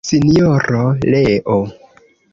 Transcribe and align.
Sinjoro 0.09 0.81
Leo. 1.13 1.59